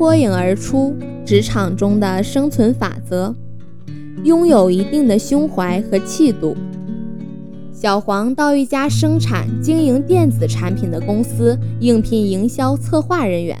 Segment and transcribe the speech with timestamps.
[0.00, 3.34] 脱颖而出职场中的生存法则：
[4.24, 6.56] 拥有一定的胸怀和气度。
[7.70, 13.54] 小黄到一家生产经营电子产品的公司应聘营销策划人员。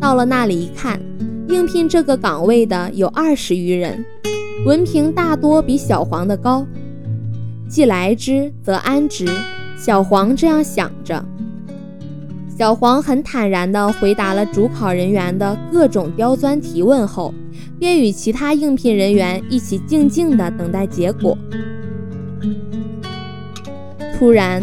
[0.00, 1.00] 到了那里一看，
[1.48, 4.04] 应聘这个岗位的有二十余人，
[4.64, 6.64] 文凭大多比小黄的高。
[7.68, 9.26] 既来之，则安之。
[9.76, 11.24] 小黄这样想着。
[12.58, 17.32] 小黄很坦然地回答了主考人员的各种刁钻提问后，
[17.78, 21.36] 便与其他应聘人员一起静静地等待结果。
[24.18, 24.62] 突然，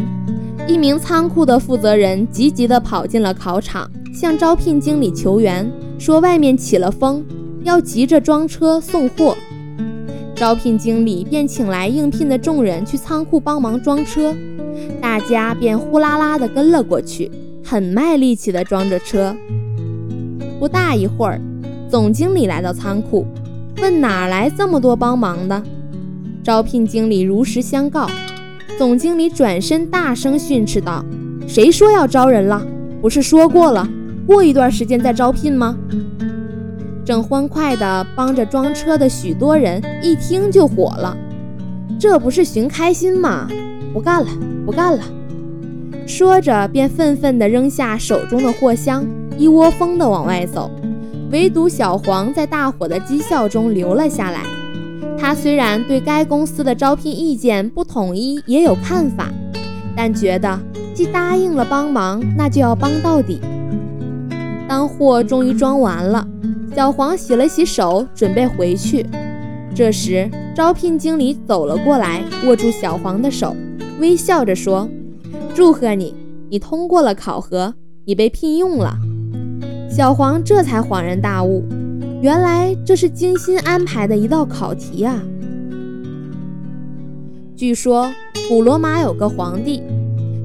[0.68, 5.68] 一名仓库的负责人急急地跑进了考场，向招聘经理求援，
[5.98, 7.26] 说外面起了风，
[7.64, 9.36] 要急着装车送货。
[10.36, 14.36] 招聘经理便请来应聘的众人去仓库帮忙装车，
[15.02, 17.32] 大家便呼啦啦地跟了过去。
[17.70, 19.36] 很卖力气地装着车，
[20.58, 21.42] 不大一会儿，
[21.90, 23.28] 总经理来到仓库，
[23.82, 25.62] 问哪来这么多帮忙的。
[26.42, 28.08] 招聘经理如实相告。
[28.78, 31.04] 总经理转身大声训斥道
[31.46, 32.66] ：“谁说要招人了？
[33.02, 33.86] 不是说过了，
[34.26, 35.78] 过一段时间再招聘吗？”
[37.04, 41.18] 正欢快地帮着装车的许多人一听就火了
[42.00, 43.50] ：“这不是寻开心吗？
[43.94, 44.30] 不干了，
[44.66, 45.04] 不干了！”
[46.08, 49.06] 说着，便愤愤地扔下手中的货箱，
[49.38, 50.72] 一窝蜂地往外走。
[51.32, 54.40] 唯独小黄在大伙的讥笑中留了下来。
[55.20, 59.28] 他虽然对该公司的招聘意见不统一，也有看法，
[59.98, 60.58] 但觉得
[60.94, 63.42] 既答应了帮忙，那就要帮到底。
[64.66, 66.26] 当货终于装完了，
[66.74, 69.06] 小黄洗了洗手，准备回去。
[69.76, 73.54] 这时，招聘经理走了过来，握住小黄的手，
[74.00, 74.88] 微笑着说。
[75.58, 76.14] 祝贺你，
[76.52, 77.74] 你通过了考核，
[78.06, 78.96] 你被聘用了。
[79.90, 81.66] 小黄这才恍然大悟，
[82.22, 85.20] 原来这是精心安排的一道考题啊！
[87.56, 88.08] 据说
[88.48, 89.82] 古罗马有个皇帝，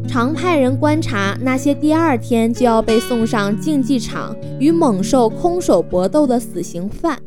[0.08, 7.18] 常派人观察那些第二天就要被送上竞技场与猛兽空手搏斗的死刑犯，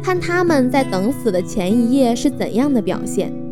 [0.00, 3.47] 看他们在等死的前一夜是怎样的表现。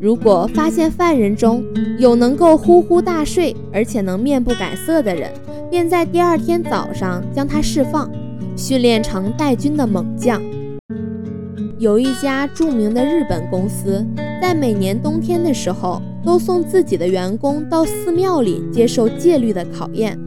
[0.00, 1.62] 如果发现犯人中
[1.98, 5.30] 有能够呼呼大睡，而且能面不改色的人，
[5.70, 8.10] 便在第二天早上将他释放，
[8.56, 10.40] 训练成带军的猛将。
[11.78, 14.04] 有一家著名的日本公司，
[14.40, 20.18] 在每年冬天的时候，都送自己的员工到寺庙里接受戒律的考验。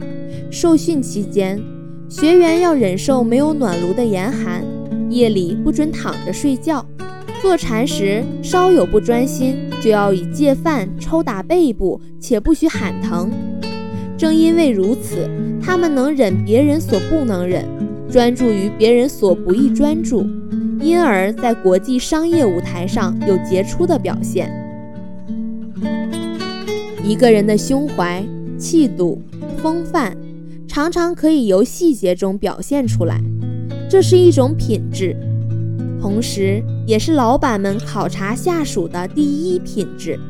[0.50, 1.60] 受训期间，
[2.08, 4.64] 学员要忍受没有暖炉的严寒，
[5.08, 6.84] 夜里不准躺着睡觉。
[7.44, 13.30] 坐禅时稍有不专心，就要以戒饭抽打背部，且不许喊疼。
[14.16, 15.28] 正因为如此，
[15.62, 17.66] 他们能忍别人所不能忍，
[18.10, 20.26] 专注于别人所不易专注，
[20.80, 24.50] 因而在国际商业舞台上有杰出的表现。
[27.04, 28.24] 一个人的胸怀、
[28.56, 29.20] 气度、
[29.58, 30.16] 风范，
[30.66, 33.20] 常常可以由细节中表现出来，
[33.86, 35.14] 这是一种品质。
[36.04, 40.20] 同时，也是老板们考察下属的第一品质。